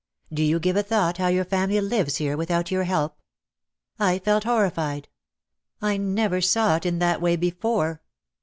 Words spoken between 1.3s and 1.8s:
family